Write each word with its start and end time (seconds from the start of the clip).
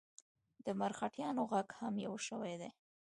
د 0.65 0.67
مرهټیانو 0.79 1.43
ږغ 1.51 1.67
هم 1.79 1.93
یو 2.05 2.13
شوی 2.27 2.53
دی. 2.61 2.69